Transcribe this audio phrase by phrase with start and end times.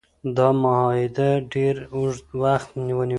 [0.35, 3.01] دا معاهده ډیر اوږد وخت ونیو.